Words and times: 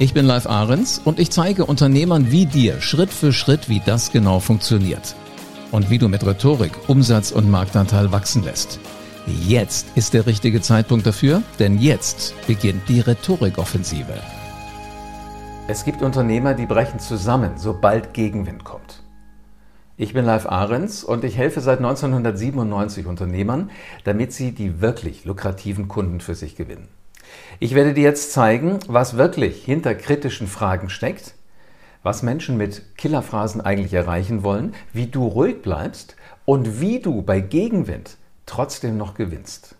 Ich 0.00 0.14
bin 0.14 0.26
Live 0.26 0.46
Ahrens 0.46 1.00
und 1.04 1.18
ich 1.18 1.32
zeige 1.32 1.66
Unternehmern 1.66 2.30
wie 2.30 2.46
dir 2.46 2.80
Schritt 2.80 3.10
für 3.10 3.32
Schritt, 3.32 3.68
wie 3.68 3.82
das 3.84 4.12
genau 4.12 4.38
funktioniert. 4.38 5.16
Und 5.72 5.90
wie 5.90 5.98
du 5.98 6.08
mit 6.08 6.24
Rhetorik 6.24 6.70
Umsatz 6.86 7.32
und 7.32 7.50
Marktanteil 7.50 8.12
wachsen 8.12 8.44
lässt. 8.44 8.78
Jetzt 9.26 9.88
ist 9.96 10.14
der 10.14 10.26
richtige 10.26 10.60
Zeitpunkt 10.60 11.04
dafür, 11.04 11.42
denn 11.58 11.80
jetzt 11.80 12.32
beginnt 12.46 12.88
die 12.88 13.00
Rhetorikoffensive. 13.00 14.14
Es 15.66 15.84
gibt 15.84 16.00
Unternehmer, 16.00 16.54
die 16.54 16.66
brechen 16.66 17.00
zusammen, 17.00 17.54
sobald 17.56 18.14
Gegenwind 18.14 18.62
kommt. 18.62 19.02
Ich 19.96 20.12
bin 20.12 20.24
Live 20.24 20.46
Ahrens 20.46 21.02
und 21.02 21.24
ich 21.24 21.36
helfe 21.36 21.60
seit 21.60 21.78
1997 21.78 23.06
Unternehmern, 23.06 23.72
damit 24.04 24.32
sie 24.32 24.52
die 24.52 24.80
wirklich 24.80 25.24
lukrativen 25.24 25.88
Kunden 25.88 26.20
für 26.20 26.36
sich 26.36 26.54
gewinnen. 26.54 26.86
Ich 27.60 27.74
werde 27.74 27.94
dir 27.94 28.04
jetzt 28.04 28.32
zeigen, 28.32 28.78
was 28.86 29.16
wirklich 29.16 29.64
hinter 29.64 29.94
kritischen 29.94 30.46
Fragen 30.46 30.90
steckt, 30.90 31.34
was 32.02 32.22
Menschen 32.22 32.56
mit 32.56 32.96
Killerphrasen 32.96 33.60
eigentlich 33.60 33.94
erreichen 33.94 34.42
wollen, 34.42 34.74
wie 34.92 35.06
du 35.06 35.26
ruhig 35.26 35.62
bleibst 35.62 36.16
und 36.44 36.80
wie 36.80 37.00
du 37.00 37.22
bei 37.22 37.40
Gegenwind 37.40 38.16
trotzdem 38.46 38.96
noch 38.96 39.14
gewinnst. 39.14 39.74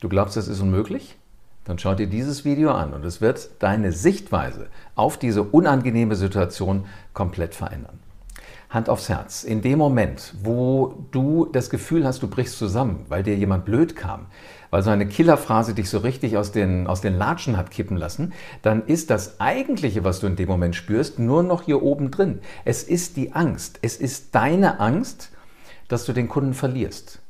Du 0.00 0.08
glaubst, 0.08 0.36
das 0.36 0.48
ist 0.48 0.60
unmöglich? 0.60 1.16
Dann 1.64 1.78
schau 1.78 1.94
dir 1.94 2.06
dieses 2.06 2.44
Video 2.44 2.70
an 2.70 2.94
und 2.94 3.04
es 3.04 3.20
wird 3.20 3.50
deine 3.58 3.92
Sichtweise 3.92 4.68
auf 4.94 5.18
diese 5.18 5.42
unangenehme 5.42 6.16
Situation 6.16 6.86
komplett 7.12 7.54
verändern. 7.54 7.98
Hand 8.70 8.90
aufs 8.90 9.08
Herz. 9.08 9.44
In 9.44 9.62
dem 9.62 9.78
Moment, 9.78 10.34
wo 10.42 11.06
du 11.10 11.46
das 11.46 11.70
Gefühl 11.70 12.04
hast, 12.06 12.22
du 12.22 12.28
brichst 12.28 12.58
zusammen, 12.58 13.06
weil 13.08 13.22
dir 13.22 13.34
jemand 13.34 13.64
blöd 13.64 13.96
kam, 13.96 14.26
weil 14.70 14.82
so 14.82 14.90
eine 14.90 15.06
Killerphrase 15.06 15.72
dich 15.72 15.88
so 15.88 15.98
richtig 15.98 16.36
aus 16.36 16.52
den, 16.52 16.86
aus 16.86 17.00
den 17.00 17.16
Latschen 17.16 17.56
hat 17.56 17.70
kippen 17.70 17.96
lassen, 17.96 18.34
dann 18.60 18.84
ist 18.84 19.08
das 19.08 19.40
Eigentliche, 19.40 20.04
was 20.04 20.20
du 20.20 20.26
in 20.26 20.36
dem 20.36 20.48
Moment 20.48 20.76
spürst, 20.76 21.18
nur 21.18 21.42
noch 21.42 21.62
hier 21.62 21.82
oben 21.82 22.10
drin. 22.10 22.40
Es 22.66 22.82
ist 22.82 23.16
die 23.16 23.32
Angst. 23.32 23.78
Es 23.80 23.96
ist 23.96 24.34
deine 24.34 24.80
Angst, 24.80 25.30
dass 25.88 26.04
du 26.04 26.12
den 26.12 26.28
Kunden 26.28 26.52
verlierst. 26.52 27.20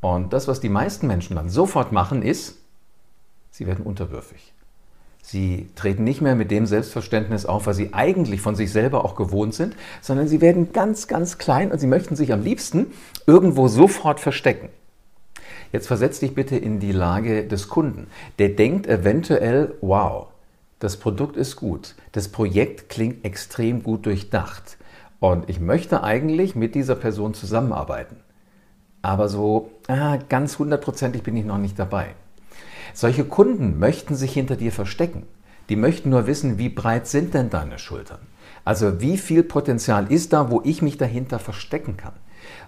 Und 0.00 0.32
das, 0.32 0.48
was 0.48 0.58
die 0.58 0.68
meisten 0.68 1.06
Menschen 1.06 1.36
dann 1.36 1.48
sofort 1.48 1.92
machen, 1.92 2.22
ist, 2.22 2.56
sie 3.50 3.68
werden 3.68 3.84
unterwürfig. 3.84 4.52
Sie 5.30 5.68
treten 5.74 6.04
nicht 6.04 6.22
mehr 6.22 6.34
mit 6.34 6.50
dem 6.50 6.64
Selbstverständnis 6.64 7.44
auf, 7.44 7.66
was 7.66 7.76
sie 7.76 7.92
eigentlich 7.92 8.40
von 8.40 8.56
sich 8.56 8.72
selber 8.72 9.04
auch 9.04 9.14
gewohnt 9.14 9.52
sind, 9.52 9.76
sondern 10.00 10.26
sie 10.26 10.40
werden 10.40 10.72
ganz, 10.72 11.06
ganz 11.06 11.36
klein 11.36 11.70
und 11.70 11.78
sie 11.78 11.86
möchten 11.86 12.16
sich 12.16 12.32
am 12.32 12.42
liebsten 12.42 12.86
irgendwo 13.26 13.68
sofort 13.68 14.20
verstecken. 14.20 14.70
Jetzt 15.70 15.86
versetz 15.86 16.18
dich 16.18 16.34
bitte 16.34 16.56
in 16.56 16.80
die 16.80 16.92
Lage 16.92 17.46
des 17.46 17.68
Kunden. 17.68 18.06
Der 18.38 18.48
denkt 18.48 18.86
eventuell, 18.86 19.74
wow, 19.82 20.28
das 20.78 20.96
Produkt 20.96 21.36
ist 21.36 21.56
gut, 21.56 21.94
das 22.12 22.28
Projekt 22.28 22.88
klingt 22.88 23.22
extrem 23.26 23.82
gut 23.82 24.06
durchdacht 24.06 24.78
und 25.20 25.50
ich 25.50 25.60
möchte 25.60 26.02
eigentlich 26.02 26.56
mit 26.56 26.74
dieser 26.74 26.94
Person 26.94 27.34
zusammenarbeiten. 27.34 28.16
Aber 29.02 29.28
so 29.28 29.72
ah, 29.88 30.16
ganz 30.30 30.58
hundertprozentig 30.58 31.22
bin 31.22 31.36
ich 31.36 31.44
noch 31.44 31.58
nicht 31.58 31.78
dabei. 31.78 32.14
Solche 32.94 33.24
Kunden 33.24 33.78
möchten 33.78 34.14
sich 34.14 34.32
hinter 34.32 34.56
dir 34.56 34.72
verstecken. 34.72 35.24
Die 35.68 35.76
möchten 35.76 36.10
nur 36.10 36.26
wissen, 36.26 36.58
wie 36.58 36.68
breit 36.68 37.06
sind 37.06 37.34
denn 37.34 37.50
deine 37.50 37.78
Schultern? 37.78 38.20
Also 38.64 39.00
wie 39.00 39.18
viel 39.18 39.42
Potenzial 39.42 40.10
ist 40.10 40.32
da, 40.32 40.50
wo 40.50 40.62
ich 40.64 40.82
mich 40.82 40.96
dahinter 40.96 41.38
verstecken 41.38 41.96
kann? 41.96 42.14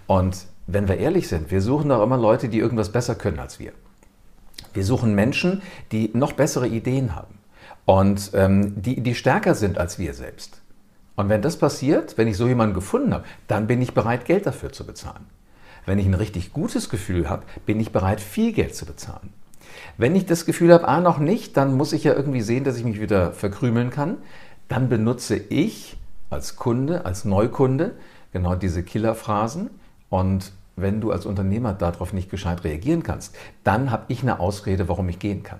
Und 0.07 0.45
wenn 0.67 0.87
wir 0.87 0.97
ehrlich 0.97 1.27
sind, 1.27 1.51
wir 1.51 1.61
suchen 1.61 1.89
doch 1.89 2.03
immer 2.03 2.17
Leute, 2.17 2.49
die 2.49 2.59
irgendwas 2.59 2.91
besser 2.91 3.15
können 3.15 3.39
als 3.39 3.59
wir. 3.59 3.71
Wir 4.73 4.85
suchen 4.85 5.15
Menschen, 5.15 5.61
die 5.91 6.11
noch 6.13 6.33
bessere 6.33 6.67
Ideen 6.67 7.15
haben 7.15 7.39
und 7.85 8.31
ähm, 8.33 8.81
die, 8.81 9.01
die 9.01 9.15
stärker 9.15 9.55
sind 9.55 9.77
als 9.77 9.99
wir 9.99 10.13
selbst. 10.13 10.61
Und 11.15 11.29
wenn 11.29 11.41
das 11.41 11.57
passiert, 11.57 12.17
wenn 12.17 12.27
ich 12.27 12.37
so 12.37 12.47
jemanden 12.47 12.73
gefunden 12.73 13.13
habe, 13.13 13.25
dann 13.47 13.67
bin 13.67 13.81
ich 13.81 13.93
bereit, 13.93 14.25
Geld 14.25 14.45
dafür 14.45 14.71
zu 14.71 14.85
bezahlen. 14.85 15.25
Wenn 15.85 15.99
ich 15.99 16.05
ein 16.05 16.13
richtig 16.13 16.53
gutes 16.53 16.89
Gefühl 16.89 17.29
habe, 17.29 17.43
bin 17.65 17.79
ich 17.79 17.91
bereit, 17.91 18.21
viel 18.21 18.53
Geld 18.53 18.75
zu 18.75 18.85
bezahlen. 18.85 19.33
Wenn 19.97 20.15
ich 20.15 20.25
das 20.25 20.45
Gefühl 20.45 20.73
habe, 20.73 20.87
ah, 20.87 20.99
noch 20.99 21.19
nicht, 21.19 21.57
dann 21.57 21.75
muss 21.75 21.93
ich 21.93 22.03
ja 22.03 22.13
irgendwie 22.13 22.41
sehen, 22.41 22.63
dass 22.63 22.77
ich 22.77 22.83
mich 22.83 23.01
wieder 23.01 23.33
verkrümeln 23.33 23.89
kann. 23.89 24.17
Dann 24.67 24.89
benutze 24.89 25.35
ich 25.35 25.97
als 26.29 26.55
Kunde, 26.55 27.05
als 27.05 27.25
Neukunde 27.25 27.93
genau 28.31 28.55
diese 28.55 28.83
Killerphrasen. 28.83 29.69
Und 30.09 30.51
wenn 30.75 31.01
du 31.01 31.11
als 31.11 31.25
Unternehmer 31.25 31.73
darauf 31.73 32.13
nicht 32.13 32.29
gescheit 32.29 32.63
reagieren 32.63 33.03
kannst, 33.03 33.35
dann 33.63 33.91
habe 33.91 34.05
ich 34.07 34.21
eine 34.21 34.39
Ausrede, 34.39 34.87
warum 34.87 35.09
ich 35.09 35.19
gehen 35.19 35.43
kann. 35.43 35.59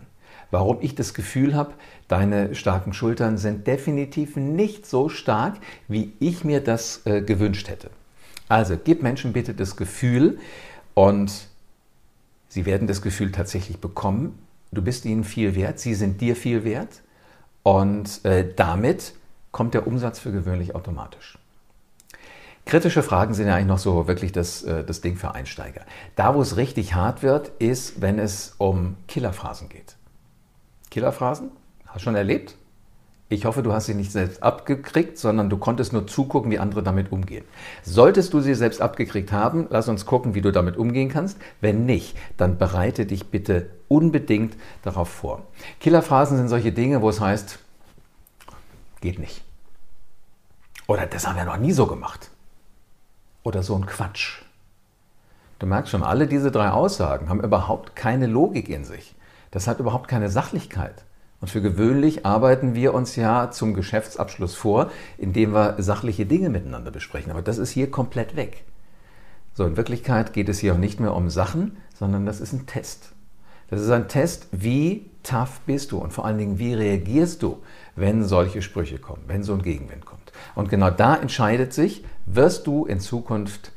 Warum 0.49 0.79
ich 0.81 0.95
das 0.95 1.13
Gefühl 1.13 1.55
habe, 1.55 1.73
deine 2.07 2.55
starken 2.55 2.93
Schultern 2.93 3.37
sind 3.37 3.67
definitiv 3.67 4.35
nicht 4.35 4.85
so 4.85 5.07
stark, 5.07 5.55
wie 5.87 6.13
ich 6.19 6.43
mir 6.43 6.61
das 6.61 7.05
äh, 7.05 7.21
gewünscht 7.21 7.69
hätte. 7.69 7.89
Also 8.49 8.77
gib 8.81 9.01
Menschen 9.01 9.31
bitte 9.31 9.53
das 9.53 9.77
Gefühl 9.77 10.39
und 10.93 11.47
Sie 12.51 12.65
werden 12.65 12.85
das 12.85 13.01
Gefühl 13.01 13.31
tatsächlich 13.31 13.79
bekommen, 13.79 14.37
du 14.73 14.81
bist 14.81 15.05
ihnen 15.05 15.23
viel 15.23 15.55
wert, 15.55 15.79
sie 15.79 15.93
sind 15.93 16.19
dir 16.19 16.35
viel 16.35 16.65
wert 16.65 17.01
und 17.63 18.25
äh, 18.25 18.45
damit 18.53 19.13
kommt 19.53 19.73
der 19.73 19.87
Umsatz 19.87 20.19
für 20.19 20.33
gewöhnlich 20.33 20.75
automatisch. 20.75 21.37
Kritische 22.65 23.03
Fragen 23.03 23.33
sind 23.35 23.47
ja 23.47 23.55
eigentlich 23.55 23.67
noch 23.67 23.77
so 23.77 24.05
wirklich 24.05 24.33
das, 24.33 24.63
äh, 24.63 24.83
das 24.83 24.99
Ding 24.99 25.15
für 25.15 25.33
Einsteiger. 25.33 25.85
Da, 26.17 26.35
wo 26.35 26.41
es 26.41 26.57
richtig 26.57 26.93
hart 26.93 27.23
wird, 27.23 27.53
ist, 27.59 28.01
wenn 28.01 28.19
es 28.19 28.53
um 28.57 28.97
Killerphrasen 29.07 29.69
geht. 29.69 29.95
Killerphrasen? 30.89 31.51
Hast 31.85 31.95
du 31.95 31.99
schon 32.01 32.15
erlebt? 32.15 32.57
Ich 33.31 33.45
hoffe, 33.45 33.63
du 33.63 33.71
hast 33.71 33.85
sie 33.85 33.93
nicht 33.93 34.11
selbst 34.11 34.43
abgekriegt, 34.43 35.17
sondern 35.17 35.49
du 35.49 35.55
konntest 35.55 35.93
nur 35.93 36.05
zugucken, 36.05 36.51
wie 36.51 36.59
andere 36.59 36.83
damit 36.83 37.13
umgehen. 37.13 37.45
Solltest 37.81 38.33
du 38.33 38.41
sie 38.41 38.55
selbst 38.55 38.81
abgekriegt 38.81 39.31
haben, 39.31 39.67
lass 39.69 39.87
uns 39.87 40.05
gucken, 40.05 40.35
wie 40.35 40.41
du 40.41 40.51
damit 40.51 40.75
umgehen 40.75 41.07
kannst. 41.07 41.37
Wenn 41.61 41.85
nicht, 41.85 42.17
dann 42.35 42.57
bereite 42.57 43.05
dich 43.05 43.27
bitte 43.27 43.69
unbedingt 43.87 44.57
darauf 44.81 45.07
vor. 45.07 45.43
Killerphrasen 45.79 46.35
sind 46.35 46.49
solche 46.49 46.73
Dinge, 46.73 47.01
wo 47.01 47.07
es 47.07 47.21
heißt, 47.21 47.59
geht 48.99 49.17
nicht. 49.17 49.45
Oder 50.87 51.05
das 51.05 51.25
haben 51.25 51.37
wir 51.37 51.45
noch 51.45 51.55
nie 51.55 51.71
so 51.71 51.87
gemacht. 51.87 52.31
Oder 53.43 53.63
so 53.63 53.75
ein 53.75 53.85
Quatsch. 53.85 54.41
Du 55.59 55.67
merkst 55.67 55.89
schon, 55.89 56.03
alle 56.03 56.27
diese 56.27 56.51
drei 56.51 56.71
Aussagen 56.71 57.29
haben 57.29 57.41
überhaupt 57.41 57.95
keine 57.95 58.27
Logik 58.27 58.67
in 58.67 58.83
sich. 58.83 59.15
Das 59.51 59.67
hat 59.67 59.79
überhaupt 59.79 60.09
keine 60.09 60.29
Sachlichkeit. 60.29 61.05
Und 61.41 61.49
für 61.49 61.61
gewöhnlich 61.61 62.25
arbeiten 62.25 62.75
wir 62.75 62.93
uns 62.93 63.15
ja 63.15 63.49
zum 63.49 63.73
Geschäftsabschluss 63.73 64.53
vor, 64.53 64.91
indem 65.17 65.53
wir 65.53 65.75
sachliche 65.79 66.27
Dinge 66.27 66.49
miteinander 66.49 66.91
besprechen. 66.91 67.31
Aber 67.31 67.41
das 67.41 67.57
ist 67.57 67.71
hier 67.71 67.89
komplett 67.89 68.35
weg. 68.35 68.63
So, 69.53 69.65
in 69.65 69.75
Wirklichkeit 69.75 70.33
geht 70.33 70.49
es 70.49 70.59
hier 70.59 70.73
auch 70.73 70.77
nicht 70.77 70.99
mehr 70.99 71.15
um 71.15 71.29
Sachen, 71.29 71.77
sondern 71.97 72.25
das 72.25 72.39
ist 72.39 72.53
ein 72.53 72.67
Test. 72.67 73.11
Das 73.69 73.81
ist 73.81 73.89
ein 73.89 74.07
Test, 74.07 74.47
wie 74.51 75.09
tough 75.23 75.61
bist 75.65 75.91
du 75.91 75.97
und 75.97 76.13
vor 76.13 76.25
allen 76.25 76.37
Dingen, 76.37 76.59
wie 76.59 76.73
reagierst 76.73 77.41
du, 77.41 77.57
wenn 77.95 78.23
solche 78.23 78.61
Sprüche 78.61 78.99
kommen, 78.99 79.23
wenn 79.27 79.43
so 79.43 79.53
ein 79.53 79.61
Gegenwind 79.61 80.05
kommt. 80.05 80.31
Und 80.55 80.69
genau 80.69 80.89
da 80.89 81.15
entscheidet 81.15 81.73
sich, 81.73 82.03
wirst 82.25 82.67
du 82.67 82.85
in 82.85 82.99
Zukunft 82.99 83.71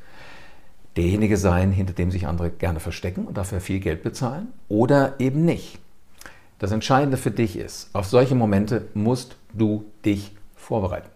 derjenige 0.97 1.37
sein, 1.37 1.73
hinter 1.73 1.93
dem 1.93 2.11
sich 2.11 2.27
andere 2.27 2.51
gerne 2.51 2.81
verstecken 2.81 3.25
und 3.27 3.37
dafür 3.37 3.61
viel 3.61 3.81
Geld 3.81 4.03
bezahlen 4.03 4.49
oder 4.69 5.15
eben 5.19 5.45
nicht. 5.45 5.79
Das 6.59 6.73
Entscheidende 6.73 7.17
für 7.17 7.31
dich 7.31 7.57
ist, 7.57 7.91
auf 7.95 8.07
solche 8.07 8.35
Momente 8.35 8.89
musst 8.95 9.37
du 9.53 9.85
dich 10.05 10.33
vorbereiten. 10.55 11.09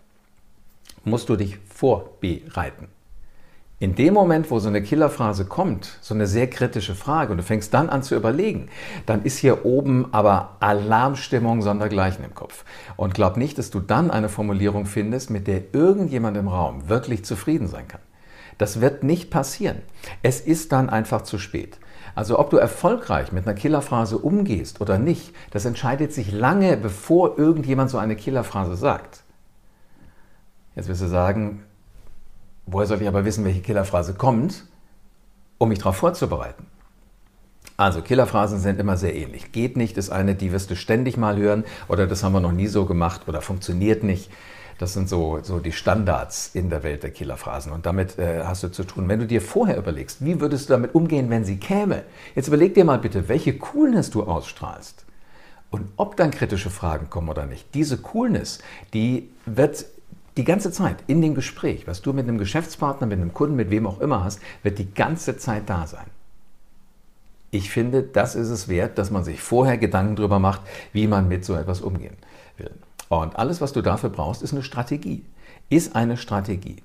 Musst 1.05 1.29
du 1.29 1.37
dich 1.37 1.59
vorbereiten. 1.73 2.89
In 3.81 3.95
dem 3.95 4.13
Moment, 4.13 4.51
wo 4.51 4.59
so 4.59 4.67
eine 4.67 4.83
Killerphrase 4.83 5.45
kommt, 5.45 5.99
so 6.01 6.13
eine 6.13 6.27
sehr 6.27 6.51
kritische 6.51 6.97
Frage, 6.97 7.31
und 7.31 7.39
du 7.39 7.45
fängst 7.45 7.73
dann 7.73 7.89
an 7.89 8.03
zu 8.03 8.17
überlegen, 8.17 8.69
dann 9.07 9.23
ist 9.23 9.39
hier 9.39 9.65
oben 9.65 10.13
aber 10.13 10.57
Alarmstimmung 10.59 11.63
sondergleichen 11.63 12.25
im 12.25 12.35
Kopf. 12.35 12.65
Und 12.97 13.15
glaub 13.15 13.37
nicht, 13.37 13.57
dass 13.57 13.71
du 13.71 13.79
dann 13.79 14.11
eine 14.11 14.29
Formulierung 14.29 14.85
findest, 14.85 15.31
mit 15.31 15.47
der 15.47 15.73
irgendjemand 15.73 16.37
im 16.37 16.49
Raum 16.49 16.89
wirklich 16.89 17.25
zufrieden 17.25 17.69
sein 17.69 17.87
kann. 17.87 18.01
Das 18.59 18.81
wird 18.81 19.05
nicht 19.05 19.31
passieren. 19.31 19.83
Es 20.23 20.41
ist 20.41 20.73
dann 20.73 20.91
einfach 20.91 21.23
zu 21.23 21.39
spät. 21.39 21.79
Also 22.19 22.37
ob 22.41 22.51
du 22.51 22.57
erfolgreich 22.57 23.31
mit 23.31 23.47
einer 23.47 23.55
Killerphrase 23.55 24.19
umgehst 24.19 24.81
oder 24.81 24.99
nicht, 24.99 25.33
das 25.53 25.65
entscheidet 25.65 26.13
sich 26.13 26.33
lange, 26.33 26.77
bevor 26.77 27.39
irgendjemand 27.39 27.91
so 27.91 27.99
eine 27.99 28.17
Killerphrase 28.17 28.75
sagt. 28.75 29.23
Jetzt 30.75 30.89
wirst 30.89 31.01
du 31.01 31.07
sagen, 31.07 31.63
woher 32.67 32.89
soll 32.89 33.01
ich 33.01 33.07
aber 33.07 33.25
wissen, 33.25 33.45
welche 33.45 33.61
Killerphrase 33.61 34.15
kommt, 34.15 34.65
um 35.59 35.69
mich 35.69 35.79
darauf 35.79 35.95
vorzubereiten? 35.95 36.67
Also 37.77 38.03
Killerphrasen 38.03 38.59
sind 38.59 38.81
immer 38.81 38.97
sehr 38.97 39.15
ähnlich. 39.15 39.53
Geht 39.53 39.77
nicht 39.77 39.97
ist 39.97 40.11
eine, 40.11 40.35
die 40.35 40.51
wirst 40.51 40.73
du 40.73 40.75
ständig 40.75 41.17
mal 41.17 41.37
hören 41.37 41.63
oder 41.87 42.09
das 42.09 42.25
haben 42.25 42.33
wir 42.33 42.41
noch 42.41 42.51
nie 42.51 42.67
so 42.67 42.85
gemacht 42.85 43.29
oder 43.29 43.43
funktioniert 43.43 44.03
nicht. 44.03 44.29
Das 44.79 44.93
sind 44.95 45.09
so, 45.09 45.41
so 45.43 45.59
die 45.59 45.73
Standards 45.73 46.51
in 46.55 46.71
der 46.71 46.85
Welt 46.85 47.03
der 47.03 47.11
Killerphrasen 47.11 47.73
und 47.73 47.85
damit 47.85 48.19
äh, 48.19 48.45
hast 48.45 48.63
du 48.63 48.69
zu 48.69 48.85
tun. 48.85 49.09
Wenn 49.09 49.19
du 49.19 49.27
dir 49.27 49.43
vorher 49.43 49.77
überlegst, 49.77 50.25
wie 50.25 50.41
würdest 50.41 50.69
du 50.69 50.75
damit 50.75 50.95
umgehen, 50.95 51.31
wenn 51.31 51.45
sie 51.45 51.57
käme? 51.57 52.05
Jetzt 52.37 52.47
überleg 52.47 52.75
dir 52.75 52.85
mal 52.85 52.99
bitte, 52.99 53.29
welche 53.29 53.59
Coolness 53.59 54.11
du 54.11 54.23
ausstrahlst 54.23 55.05
und 55.71 55.89
ob 55.97 56.17
dann 56.17 56.31
kritische 56.31 56.71
Fragen 56.71 57.11
kommen 57.11 57.29
oder 57.29 57.45
nicht. 57.45 57.75
Diese 57.75 57.99
Coolness, 57.99 58.61
die 58.95 59.29
wird 59.47 59.85
die 60.37 60.45
ganze 60.45 60.71
Zeit 60.71 60.99
in 61.09 61.21
dem 61.21 61.35
Gespräch, 61.35 61.89
was 61.89 62.01
du 62.01 62.13
mit 62.13 62.29
einem 62.29 62.39
Geschäftspartner, 62.39 63.09
mit 63.09 63.21
einem 63.21 63.35
Kunden, 63.35 63.57
mit 63.57 63.71
wem 63.71 63.87
auch 63.87 64.01
immer 64.01 64.23
hast, 64.23 64.41
wird 64.63 64.79
die 64.79 64.95
ganze 64.95 65.37
Zeit 65.37 65.69
da 65.69 65.89
sein. 65.89 66.07
Ich 67.51 67.71
finde, 67.71 68.03
das 68.05 68.37
ist 68.37 68.51
es 68.51 68.69
wert, 68.69 68.99
dass 68.99 69.11
man 69.11 69.25
sich 69.25 69.41
vorher 69.41 69.79
Gedanken 69.79 70.15
darüber 70.15 70.39
macht, 70.39 70.61
wie 70.93 71.09
man 71.09 71.27
mit 71.27 71.45
so 71.45 71.55
etwas 71.55 71.81
umgehen 71.81 72.17
will. 72.57 72.71
Und 73.09 73.37
alles, 73.37 73.61
was 73.61 73.73
du 73.73 73.83
dafür 73.83 74.11
brauchst, 74.11 74.43
ist 74.43 74.53
eine 74.53 74.63
Strategie. 74.63 75.25
Ist 75.71 75.97
eine 75.97 76.17
Strategie. 76.17 76.83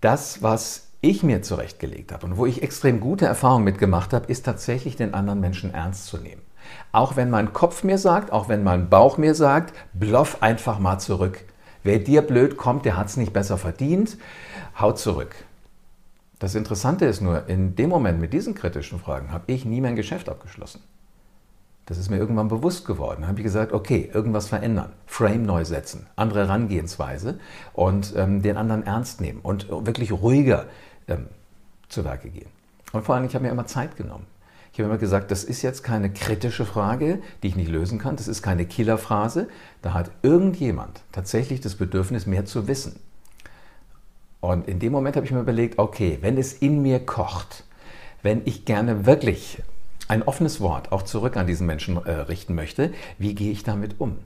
Das, 0.00 0.42
was 0.42 0.88
ich 1.00 1.22
mir 1.22 1.42
zurechtgelegt 1.42 2.12
habe 2.12 2.26
und 2.26 2.36
wo 2.36 2.46
ich 2.46 2.62
extrem 2.62 3.00
gute 3.00 3.26
Erfahrungen 3.26 3.64
mitgemacht 3.64 4.12
habe, 4.12 4.26
ist 4.26 4.44
tatsächlich 4.44 4.96
den 4.96 5.14
anderen 5.14 5.40
Menschen 5.40 5.72
ernst 5.72 6.06
zu 6.06 6.18
nehmen. 6.18 6.42
Auch 6.92 7.16
wenn 7.16 7.30
mein 7.30 7.52
Kopf 7.52 7.84
mir 7.84 7.98
sagt, 7.98 8.32
auch 8.32 8.48
wenn 8.48 8.64
mein 8.64 8.88
Bauch 8.88 9.18
mir 9.18 9.34
sagt, 9.34 9.72
bluff 9.92 10.42
einfach 10.42 10.78
mal 10.78 10.98
zurück. 10.98 11.44
Wer 11.84 12.00
dir 12.00 12.22
blöd 12.22 12.56
kommt, 12.56 12.84
der 12.84 12.96
hat 12.96 13.06
es 13.06 13.16
nicht 13.16 13.32
besser 13.32 13.58
verdient, 13.58 14.18
haut 14.80 14.98
zurück. 14.98 15.36
Das 16.38 16.54
Interessante 16.54 17.06
ist 17.06 17.20
nur, 17.20 17.48
in 17.48 17.76
dem 17.76 17.88
Moment 17.88 18.20
mit 18.20 18.32
diesen 18.32 18.54
kritischen 18.54 18.98
Fragen 18.98 19.32
habe 19.32 19.52
ich 19.52 19.64
nie 19.64 19.80
mein 19.80 19.96
Geschäft 19.96 20.28
abgeschlossen. 20.28 20.82
Das 21.86 21.98
ist 21.98 22.10
mir 22.10 22.16
irgendwann 22.16 22.48
bewusst 22.48 22.84
geworden. 22.84 23.22
Da 23.22 23.28
habe 23.28 23.38
ich 23.38 23.44
gesagt, 23.44 23.72
okay, 23.72 24.10
irgendwas 24.12 24.48
verändern, 24.48 24.92
Frame 25.06 25.44
neu 25.44 25.64
setzen, 25.64 26.06
andere 26.16 26.40
Herangehensweise 26.40 27.38
und 27.72 28.12
ähm, 28.16 28.42
den 28.42 28.56
anderen 28.56 28.84
ernst 28.84 29.20
nehmen 29.20 29.38
und 29.40 29.68
wirklich 29.70 30.10
ruhiger 30.10 30.66
ähm, 31.06 31.26
zu 31.88 32.04
Werke 32.04 32.28
gehen. 32.28 32.50
Und 32.92 33.04
vor 33.04 33.14
allem, 33.14 33.24
ich 33.24 33.34
habe 33.34 33.44
mir 33.44 33.52
immer 33.52 33.66
Zeit 33.66 33.96
genommen. 33.96 34.26
Ich 34.72 34.80
habe 34.80 34.90
immer 34.90 34.98
gesagt, 34.98 35.30
das 35.30 35.44
ist 35.44 35.62
jetzt 35.62 35.84
keine 35.84 36.12
kritische 36.12 36.66
Frage, 36.66 37.20
die 37.42 37.48
ich 37.48 37.56
nicht 37.56 37.70
lösen 37.70 37.98
kann. 37.98 38.16
Das 38.16 38.28
ist 38.28 38.42
keine 38.42 38.66
Killerphrase. 38.66 39.48
Da 39.80 39.94
hat 39.94 40.10
irgendjemand 40.22 41.02
tatsächlich 41.12 41.60
das 41.60 41.76
Bedürfnis, 41.76 42.26
mehr 42.26 42.44
zu 42.44 42.66
wissen. 42.68 42.98
Und 44.40 44.68
in 44.68 44.78
dem 44.78 44.92
Moment 44.92 45.16
habe 45.16 45.24
ich 45.24 45.32
mir 45.32 45.40
überlegt, 45.40 45.78
okay, 45.78 46.18
wenn 46.20 46.36
es 46.36 46.52
in 46.52 46.82
mir 46.82 47.00
kocht, 47.00 47.64
wenn 48.22 48.42
ich 48.44 48.64
gerne 48.64 49.06
wirklich 49.06 49.62
ein 50.08 50.22
offenes 50.22 50.60
Wort 50.60 50.92
auch 50.92 51.02
zurück 51.02 51.36
an 51.36 51.46
diesen 51.46 51.66
Menschen 51.66 51.96
äh, 51.96 52.12
richten 52.12 52.54
möchte, 52.54 52.92
wie 53.18 53.34
gehe 53.34 53.52
ich 53.52 53.64
damit 53.64 53.96
um? 54.00 54.18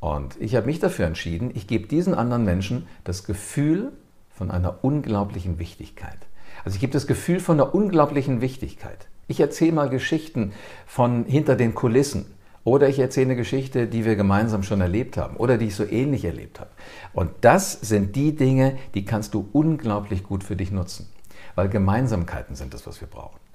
Und 0.00 0.36
ich 0.40 0.54
habe 0.54 0.66
mich 0.66 0.78
dafür 0.78 1.06
entschieden, 1.06 1.50
ich 1.54 1.66
gebe 1.66 1.86
diesen 1.86 2.14
anderen 2.14 2.44
Menschen 2.44 2.86
das 3.04 3.24
Gefühl 3.24 3.92
von 4.30 4.50
einer 4.50 4.84
unglaublichen 4.84 5.58
Wichtigkeit. 5.58 6.18
Also 6.64 6.76
ich 6.76 6.80
gebe 6.80 6.92
das 6.92 7.06
Gefühl 7.06 7.40
von 7.40 7.60
einer 7.60 7.74
unglaublichen 7.74 8.40
Wichtigkeit. 8.40 9.08
Ich 9.28 9.40
erzähle 9.40 9.72
mal 9.72 9.88
Geschichten 9.88 10.52
von 10.86 11.24
hinter 11.24 11.56
den 11.56 11.74
Kulissen. 11.74 12.26
Oder 12.64 12.88
ich 12.88 12.98
erzähle 12.98 13.26
eine 13.26 13.36
Geschichte, 13.36 13.86
die 13.86 14.04
wir 14.04 14.16
gemeinsam 14.16 14.64
schon 14.64 14.80
erlebt 14.80 15.16
haben 15.16 15.36
oder 15.36 15.56
die 15.56 15.66
ich 15.66 15.76
so 15.76 15.84
ähnlich 15.84 16.24
erlebt 16.24 16.58
habe. 16.58 16.70
Und 17.12 17.30
das 17.42 17.72
sind 17.72 18.16
die 18.16 18.34
Dinge, 18.34 18.76
die 18.94 19.04
kannst 19.04 19.34
du 19.34 19.48
unglaublich 19.52 20.24
gut 20.24 20.42
für 20.42 20.56
dich 20.56 20.72
nutzen. 20.72 21.08
Weil 21.54 21.68
Gemeinsamkeiten 21.68 22.56
sind 22.56 22.74
das, 22.74 22.84
was 22.86 23.00
wir 23.00 23.06
brauchen. 23.06 23.45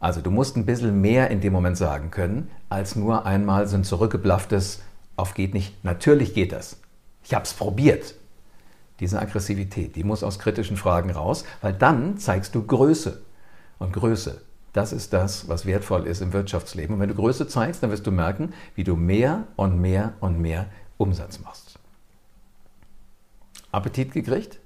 Also 0.00 0.20
du 0.20 0.30
musst 0.30 0.56
ein 0.56 0.66
bisschen 0.66 1.00
mehr 1.00 1.30
in 1.30 1.40
dem 1.40 1.52
Moment 1.52 1.76
sagen 1.76 2.10
können, 2.10 2.50
als 2.68 2.94
nur 2.94 3.26
einmal 3.26 3.66
so 3.66 3.76
ein 3.76 3.84
zurückgeblafftes, 3.84 4.80
auf 5.16 5.34
geht 5.34 5.54
nicht, 5.54 5.84
natürlich 5.84 6.34
geht 6.34 6.52
das. 6.52 6.78
Ich 7.24 7.34
habe 7.34 7.44
es 7.44 7.52
probiert. 7.52 8.14
Diese 9.00 9.20
Aggressivität, 9.20 9.96
die 9.96 10.04
muss 10.04 10.22
aus 10.22 10.38
kritischen 10.38 10.76
Fragen 10.76 11.10
raus, 11.10 11.44
weil 11.60 11.72
dann 11.72 12.18
zeigst 12.18 12.54
du 12.54 12.64
Größe. 12.64 13.22
Und 13.78 13.92
Größe, 13.92 14.40
das 14.72 14.92
ist 14.92 15.12
das, 15.12 15.48
was 15.48 15.66
wertvoll 15.66 16.06
ist 16.06 16.20
im 16.20 16.32
Wirtschaftsleben. 16.32 16.94
Und 16.94 17.00
wenn 17.00 17.08
du 17.08 17.14
Größe 17.14 17.48
zeigst, 17.48 17.82
dann 17.82 17.90
wirst 17.90 18.06
du 18.06 18.12
merken, 18.12 18.52
wie 18.74 18.84
du 18.84 18.96
mehr 18.96 19.44
und 19.56 19.80
mehr 19.80 20.14
und 20.20 20.40
mehr 20.40 20.66
Umsatz 20.96 21.40
machst. 21.40 21.78
Appetit 23.72 24.12
gekriegt? 24.12 24.58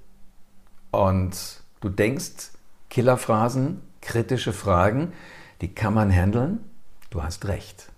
Und 0.91 1.61
du 1.81 1.89
denkst, 1.89 2.51
Killerphrasen, 2.89 3.81
kritische 4.03 4.53
Fragen, 4.53 5.11
die 5.61 5.73
kann 5.73 5.93
man 5.93 6.11
handeln? 6.11 6.59
Du 7.09 7.23
hast 7.23 7.47
recht. 7.47 7.89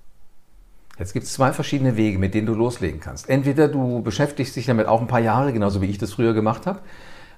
Jetzt 0.97 1.11
gibt 1.11 1.25
es 1.25 1.33
zwei 1.33 1.51
verschiedene 1.51 1.97
Wege, 1.97 2.17
mit 2.17 2.33
denen 2.33 2.47
du 2.47 2.53
loslegen 2.53 3.01
kannst. 3.01 3.27
Entweder 3.27 3.67
du 3.67 4.01
beschäftigst 4.01 4.55
dich 4.55 4.65
damit 4.65 4.87
auch 4.87 5.01
ein 5.01 5.07
paar 5.07 5.19
Jahre, 5.19 5.51
genauso 5.51 5.81
wie 5.81 5.87
ich 5.87 5.97
das 5.97 6.13
früher 6.13 6.33
gemacht 6.33 6.65
habe, 6.65 6.79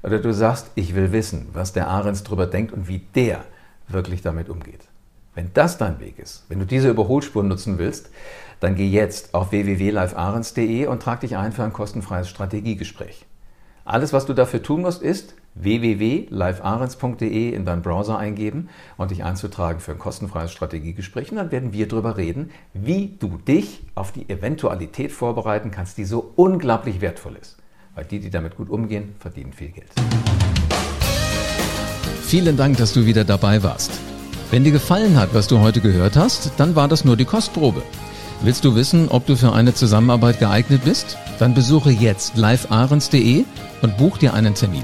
oder 0.04 0.19
du 0.19 0.31
sagst, 0.31 0.69
ich 0.75 0.94
will 0.94 1.12
wissen, 1.12 1.48
was 1.54 1.74
der 1.74 1.88
Ahrens 1.88 2.24
drüber 2.24 2.46
denkt 2.46 2.72
und 2.72 2.88
wie 2.88 3.00
der 3.16 3.44
wirklich 3.88 4.22
damit 4.22 4.50
umgeht. 4.50 4.81
Wenn 5.34 5.52
das 5.54 5.78
dein 5.78 6.00
Weg 6.00 6.20
ist, 6.20 6.46
wenn 6.50 6.60
du 6.60 6.66
diese 6.66 6.90
Überholspuren 6.90 7.48
nutzen 7.48 7.78
willst, 7.78 8.10
dann 8.60 8.75
geh 8.75 8.88
jetzt 8.88 9.34
auf 9.34 9.52
www.livearens.de 9.52 10.88
und 10.88 11.02
trag 11.02 11.22
dich 11.22 11.38
ein 11.38 11.52
für 11.52 11.63
ein 11.63 11.74
kostenfreies 11.74 12.30
Strategiegespräch. 12.30 13.25
Alles, 13.86 14.13
was 14.13 14.25
du 14.25 14.34
dafür 14.34 14.62
tun 14.62 14.81
musst, 14.81 15.02
ist 15.02 15.36
www.livearens.de 15.62 17.54
in 17.54 17.65
deinen 17.65 17.81
Browser 17.81 18.18
eingeben 18.18 18.69
und 18.98 19.12
dich 19.12 19.24
einzutragen 19.24 19.80
für 19.80 19.94
ein 19.94 20.00
kostenfreies 20.00 20.51
Strategiegespräch. 20.51 21.31
Und 21.31 21.38
dann 21.38 21.51
werden 21.51 21.74
wir 21.74 21.88
darüber 21.88 22.18
reden, 22.18 22.51
wie 22.74 23.15
du 23.19 23.38
dich 23.38 23.81
auf 23.95 24.12
die 24.12 24.30
Eventualität 24.30 25.12
vorbereiten 25.12 25.71
kannst, 25.71 25.98
die 25.98 26.06
so 26.06 26.31
unglaublich 26.36 27.01
wertvoll 27.01 27.38
ist. 27.42 27.57
Weil 27.95 28.06
die, 28.06 28.19
die 28.19 28.30
damit 28.30 28.56
gut 28.56 28.69
umgehen, 28.69 29.15
verdienen 29.19 29.54
viel 29.54 29.69
Geld. 29.69 29.89
Vielen 32.24 32.57
Dank, 32.57 32.77
dass 32.77 32.94
du 32.94 33.06
wieder 33.06 33.24
dabei 33.24 33.63
warst. 33.63 33.92
Wenn 34.51 34.63
dir 34.63 34.71
gefallen 34.71 35.18
hat, 35.18 35.33
was 35.33 35.48
du 35.48 35.60
heute 35.60 35.81
gehört 35.81 36.15
hast, 36.15 36.51
dann 36.57 36.75
war 36.75 36.88
das 36.88 37.06
nur 37.06 37.18
die 37.18 37.25
Kostprobe. 37.25 37.81
Willst 38.42 38.63
du 38.63 38.75
wissen, 38.75 39.10
ob 39.10 39.25
du 39.25 39.36
für 39.36 39.51
eine 39.51 39.74
Zusammenarbeit 39.74 40.39
geeignet 40.39 40.82
bist? 40.86 41.17
Dann 41.39 41.53
besuche 41.53 41.89
jetzt 41.89 42.38
livearens.de 42.38 43.46
und 43.82 43.98
buch 43.98 44.17
dir 44.17 44.34
einen 44.34 44.53
Termin. 44.53 44.84